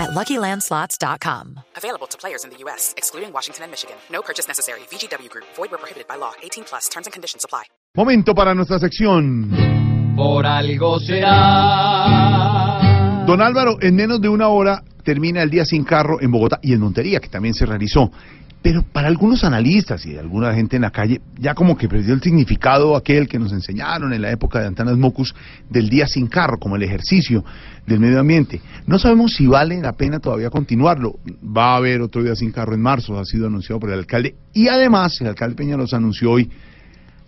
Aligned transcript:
at 0.00 0.10
LuckyLandSlots.com. 0.10 1.60
Available 1.76 2.06
to 2.08 2.16
players 2.16 2.44
in 2.44 2.50
the 2.50 2.56
U.S., 2.64 2.94
excluding 2.96 3.32
Washington 3.32 3.64
and 3.64 3.70
Michigan. 3.70 3.96
No 4.10 4.22
purchase 4.22 4.48
necessary. 4.48 4.80
VGW 4.90 5.28
Group. 5.28 5.44
Void 5.56 5.70
where 5.70 5.78
prohibited 5.78 6.08
by 6.08 6.16
law. 6.16 6.32
18 6.42 6.64
plus. 6.64 6.88
Terms 6.88 7.06
and 7.06 7.12
conditions 7.12 7.44
apply. 7.44 7.64
Momento 7.94 8.34
para 8.34 8.54
nuestra 8.54 8.78
sección. 8.78 9.50
Por 10.16 10.46
algo 10.46 10.98
será. 11.00 12.40
Don 13.26 13.40
Álvaro, 13.42 13.76
en 13.80 13.94
menos 13.94 14.20
de 14.20 14.28
una 14.28 14.48
hora 14.48 14.82
termina 15.04 15.42
el 15.42 15.50
día 15.50 15.64
sin 15.64 15.84
carro 15.84 16.20
en 16.20 16.30
Bogotá 16.30 16.58
y 16.62 16.72
en 16.72 16.80
Montería, 16.80 17.20
que 17.20 17.28
también 17.28 17.54
se 17.54 17.66
realizó. 17.66 18.10
Pero 18.62 18.82
para 18.82 19.08
algunos 19.08 19.42
analistas 19.42 20.04
y 20.04 20.18
alguna 20.18 20.52
gente 20.52 20.76
en 20.76 20.82
la 20.82 20.90
calle, 20.90 21.22
ya 21.38 21.54
como 21.54 21.78
que 21.78 21.88
perdió 21.88 22.12
el 22.12 22.20
significado 22.20 22.94
aquel 22.94 23.26
que 23.26 23.38
nos 23.38 23.52
enseñaron 23.52 24.12
en 24.12 24.20
la 24.20 24.30
época 24.30 24.60
de 24.60 24.66
Antanas 24.66 24.98
Mocus 24.98 25.34
del 25.70 25.88
día 25.88 26.06
sin 26.06 26.26
carro, 26.26 26.58
como 26.58 26.76
el 26.76 26.82
ejercicio 26.82 27.42
del 27.86 28.00
medio 28.00 28.20
ambiente. 28.20 28.60
No 28.86 28.98
sabemos 28.98 29.32
si 29.32 29.46
vale 29.46 29.80
la 29.80 29.92
pena 29.92 30.18
todavía 30.18 30.50
continuarlo. 30.50 31.18
Va 31.42 31.72
a 31.72 31.76
haber 31.76 32.02
otro 32.02 32.22
día 32.22 32.36
sin 32.36 32.52
carro 32.52 32.74
en 32.74 32.82
marzo, 32.82 33.18
ha 33.18 33.24
sido 33.24 33.46
anunciado 33.46 33.80
por 33.80 33.90
el 33.90 33.98
alcalde. 33.98 34.34
Y 34.52 34.68
además, 34.68 35.18
el 35.22 35.28
alcalde 35.28 35.56
Peñalos 35.56 35.94
anunció 35.94 36.30
hoy 36.30 36.50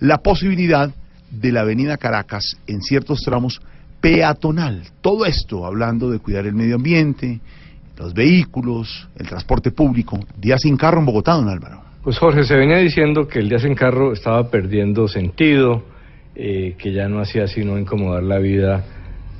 la 0.01 0.19
posibilidad 0.19 0.93
de 1.31 1.53
la 1.53 1.63
avenida 1.63 1.97
Caracas 1.97 2.59
en 2.67 2.83
ciertos 2.83 3.23
tramos 3.23 3.63
peatonal. 4.03 4.83
Todo 5.01 5.25
esto 5.25 5.65
hablando 5.65 6.11
de 6.11 6.19
cuidar 6.19 6.47
el 6.47 6.55
medio 6.55 6.75
ambiente, 6.77 7.41
los 7.97 8.15
vehículos, 8.15 9.09
el 9.19 9.29
transporte 9.29 9.71
público. 9.71 10.19
Día 10.37 10.57
sin 10.59 10.77
carro 10.77 11.01
en 11.01 11.07
Bogotá, 11.07 11.33
don 11.33 11.49
Álvaro. 11.49 11.83
Pues 12.03 12.19
Jorge, 12.19 12.45
se 12.45 12.57
venía 12.57 12.79
diciendo 12.79 13.29
que 13.29 13.39
el 13.39 13.49
día 13.49 13.59
sin 13.59 13.75
carro 13.75 14.13
estaba 14.13 14.51
perdiendo 14.51 15.07
sentido, 15.07 15.85
eh, 16.35 16.75
que 16.77 16.93
ya 16.93 17.09
no 17.09 17.21
hacía 17.21 17.47
sino 17.47 17.79
incomodar 17.79 18.23
la 18.23 18.39
vida 18.39 18.85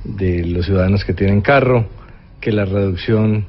de 0.03 0.45
los 0.45 0.65
ciudadanos 0.65 1.03
que 1.03 1.13
tienen 1.13 1.41
carro, 1.41 1.87
que 2.39 2.51
la 2.51 2.65
reducción 2.65 3.45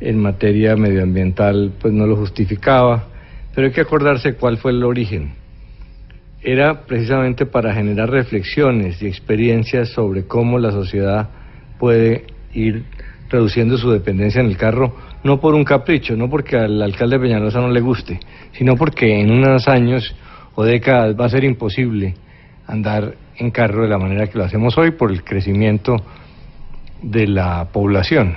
en 0.00 0.18
materia 0.18 0.76
medioambiental 0.76 1.72
pues 1.80 1.92
no 1.92 2.06
lo 2.06 2.16
justificaba, 2.16 3.06
pero 3.54 3.66
hay 3.66 3.72
que 3.72 3.80
acordarse 3.80 4.34
cuál 4.34 4.58
fue 4.58 4.72
el 4.72 4.82
origen. 4.84 5.32
Era 6.42 6.82
precisamente 6.82 7.46
para 7.46 7.74
generar 7.74 8.10
reflexiones 8.10 9.00
y 9.02 9.06
experiencias 9.06 9.90
sobre 9.90 10.26
cómo 10.26 10.58
la 10.58 10.72
sociedad 10.72 11.30
puede 11.78 12.26
ir 12.52 12.84
reduciendo 13.28 13.76
su 13.76 13.90
dependencia 13.90 14.40
en 14.40 14.46
el 14.46 14.56
carro, 14.56 14.94
no 15.22 15.40
por 15.40 15.54
un 15.54 15.64
capricho, 15.64 16.16
no 16.16 16.28
porque 16.28 16.56
al 16.56 16.80
alcalde 16.82 17.18
Peñalosa 17.18 17.60
no 17.60 17.70
le 17.70 17.80
guste, 17.80 18.20
sino 18.52 18.76
porque 18.76 19.20
en 19.20 19.30
unos 19.30 19.66
años 19.68 20.14
o 20.54 20.64
décadas 20.64 21.16
va 21.18 21.26
a 21.26 21.28
ser 21.30 21.44
imposible 21.44 22.14
andar 22.66 23.14
en 23.36 23.50
carro 23.50 23.82
de 23.82 23.88
la 23.88 23.98
manera 23.98 24.26
que 24.26 24.38
lo 24.38 24.44
hacemos 24.44 24.76
hoy 24.78 24.92
por 24.92 25.10
el 25.10 25.24
crecimiento 25.24 25.96
de 27.02 27.26
la 27.26 27.68
población. 27.72 28.36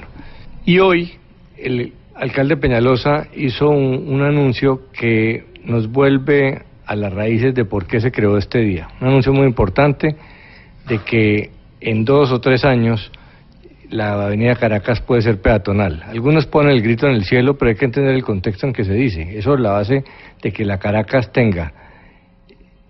Y 0.65 0.79
hoy 0.79 1.13
el 1.57 1.93
alcalde 2.15 2.57
Peñalosa 2.57 3.27
hizo 3.35 3.69
un, 3.69 4.07
un 4.07 4.21
anuncio 4.23 4.89
que 4.91 5.45
nos 5.63 5.91
vuelve 5.91 6.63
a 6.85 6.95
las 6.95 7.13
raíces 7.13 7.53
de 7.53 7.65
por 7.65 7.85
qué 7.85 7.99
se 7.99 8.11
creó 8.11 8.37
este 8.37 8.59
día. 8.59 8.87
Un 9.01 9.09
anuncio 9.09 9.33
muy 9.33 9.45
importante 9.45 10.15
de 10.87 10.99
que 10.99 11.51
en 11.81 12.05
dos 12.05 12.31
o 12.31 12.39
tres 12.39 12.63
años 12.63 13.11
la 13.89 14.13
avenida 14.25 14.55
Caracas 14.55 15.01
puede 15.01 15.21
ser 15.21 15.41
peatonal. 15.41 16.03
Algunos 16.07 16.45
ponen 16.45 16.71
el 16.71 16.81
grito 16.81 17.07
en 17.07 17.13
el 17.13 17.23
cielo, 17.23 17.57
pero 17.57 17.69
hay 17.69 17.75
que 17.75 17.85
entender 17.85 18.13
el 18.13 18.23
contexto 18.23 18.67
en 18.67 18.73
que 18.73 18.83
se 18.83 18.93
dice. 18.93 19.37
Eso 19.37 19.53
es 19.53 19.59
la 19.59 19.71
base 19.71 20.03
de 20.41 20.51
que 20.51 20.65
la 20.65 20.77
Caracas 20.77 21.31
tenga 21.31 21.73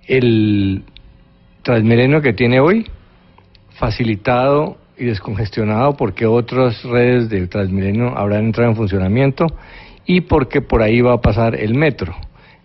el 0.08 0.84
Transmilenio 1.62 2.22
que 2.22 2.34
tiene 2.34 2.60
hoy, 2.60 2.88
facilitado 3.72 4.78
y 4.98 5.06
descongestionado 5.06 5.96
porque 5.98 6.26
otras 6.26 6.82
redes 6.84 7.30
de 7.30 7.46
Transmilenio 7.48 8.18
habrán 8.18 8.46
entrado 8.46 8.72
en 8.72 8.76
funcionamiento 8.76 9.46
y 10.06 10.22
porque 10.22 10.62
por 10.62 10.82
ahí 10.82 11.02
va 11.02 11.14
a 11.14 11.22
pasar 11.22 11.56
el 11.56 11.76
metro. 11.76 12.16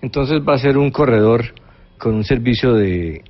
Entonces 0.01 0.41
va 0.49 0.55
a 0.55 0.59
ser 0.59 0.79
un 0.79 0.91
corredor 0.91 1.55
con 1.99 2.15
un 2.15 2.25
servicio 2.25 2.75
de 2.75 3.23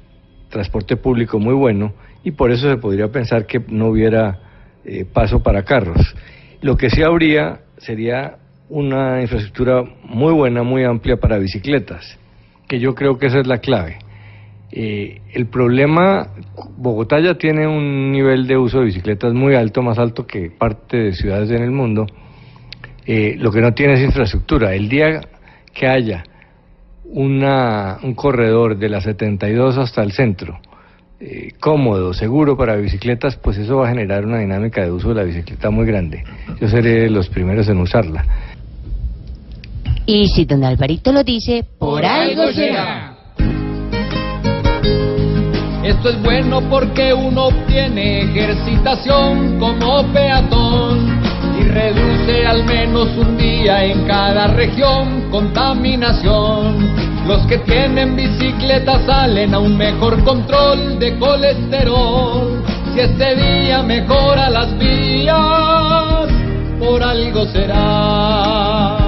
transporte 0.50 0.96
público 0.96 1.38
muy 1.38 1.54
bueno 1.54 1.94
y 2.22 2.32
por 2.32 2.52
eso 2.52 2.70
se 2.70 2.76
podría 2.76 3.08
pensar 3.08 3.46
que 3.46 3.60
no 3.68 3.88
hubiera 3.88 4.51
eh, 4.84 5.04
paso 5.04 5.42
para 5.42 5.64
carros. 5.64 6.14
Lo 6.60 6.76
que 6.76 6.90
sí 6.90 7.02
habría 7.02 7.60
sería 7.78 8.36
una 8.68 9.20
infraestructura 9.20 9.84
muy 10.04 10.32
buena, 10.32 10.62
muy 10.62 10.84
amplia 10.84 11.16
para 11.18 11.38
bicicletas, 11.38 12.18
que 12.68 12.80
yo 12.80 12.94
creo 12.94 13.18
que 13.18 13.26
esa 13.26 13.40
es 13.40 13.46
la 13.46 13.58
clave. 13.58 13.98
Eh, 14.70 15.20
el 15.34 15.46
problema, 15.46 16.28
Bogotá 16.78 17.20
ya 17.20 17.34
tiene 17.34 17.66
un 17.66 18.10
nivel 18.10 18.46
de 18.46 18.56
uso 18.56 18.78
de 18.78 18.86
bicicletas 18.86 19.34
muy 19.34 19.54
alto, 19.54 19.82
más 19.82 19.98
alto 19.98 20.26
que 20.26 20.50
parte 20.50 20.96
de 20.96 21.12
ciudades 21.12 21.50
en 21.50 21.62
el 21.62 21.70
mundo. 21.70 22.06
Eh, 23.04 23.36
lo 23.38 23.50
que 23.50 23.60
no 23.60 23.74
tiene 23.74 23.94
es 23.94 24.00
infraestructura. 24.00 24.74
El 24.74 24.88
día 24.88 25.20
que 25.74 25.86
haya 25.86 26.24
una, 27.04 27.98
un 28.02 28.14
corredor 28.14 28.78
de 28.78 28.88
la 28.88 29.02
72 29.02 29.76
hasta 29.76 30.02
el 30.02 30.12
centro, 30.12 30.58
eh, 31.24 31.52
cómodo, 31.60 32.12
seguro 32.14 32.56
para 32.56 32.74
bicicletas, 32.74 33.36
pues 33.36 33.56
eso 33.56 33.76
va 33.76 33.86
a 33.86 33.90
generar 33.90 34.26
una 34.26 34.40
dinámica 34.40 34.82
de 34.82 34.90
uso 34.90 35.10
de 35.10 35.14
la 35.14 35.22
bicicleta 35.22 35.70
muy 35.70 35.86
grande. 35.86 36.24
Yo 36.60 36.68
seré 36.68 37.02
de 37.02 37.10
los 37.10 37.28
primeros 37.28 37.68
en 37.68 37.78
usarla. 37.78 38.26
Y 40.04 40.26
si 40.26 40.44
don 40.46 40.64
Alvarito 40.64 41.12
lo 41.12 41.22
dice, 41.22 41.64
por 41.78 42.04
algo 42.04 42.50
será. 42.50 43.16
Esto 45.84 46.08
es 46.08 46.22
bueno 46.24 46.60
porque 46.68 47.14
uno 47.14 47.46
obtiene 47.46 48.22
ejercitación 48.22 49.60
como 49.60 50.02
peatón 50.12 51.22
y 51.56 51.62
reduce 51.68 52.46
al 52.46 52.64
menos 52.64 53.16
un 53.16 53.36
día 53.36 53.84
en 53.84 54.04
cada 54.08 54.48
región 54.48 55.30
contaminación. 55.30 57.11
Los 57.26 57.46
que 57.46 57.58
tienen 57.58 58.16
bicicleta 58.16 59.00
salen 59.06 59.54
a 59.54 59.58
un 59.60 59.76
mejor 59.76 60.22
control 60.24 60.98
de 60.98 61.16
colesterol. 61.18 62.64
Si 62.92 63.00
este 63.00 63.36
día 63.36 63.82
mejora 63.82 64.50
las 64.50 64.76
vías, 64.76 66.28
por 66.80 67.02
algo 67.02 67.46
será. 67.46 68.98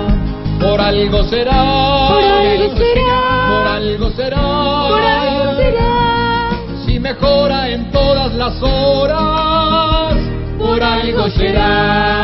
Por 0.61 0.81
algo 0.81 1.25
será. 1.25 2.09
Por 2.09 2.25
algo 2.25 2.77
será. 2.77 3.51
Por 3.51 3.67
algo 3.67 4.11
será. 4.11 4.43
Por 4.89 5.03
algo 5.03 5.57
será. 5.57 6.51
Si 6.87 7.01
mejora 7.01 7.69
en 7.69 7.91
todas 7.91 8.33
las 8.35 8.63
horas, 8.63 10.15
por 10.57 10.83
algo 10.83 11.29
será. 11.31 12.24